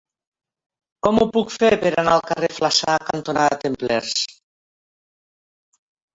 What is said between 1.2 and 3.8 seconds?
puc fer per anar al carrer Flaçà cantonada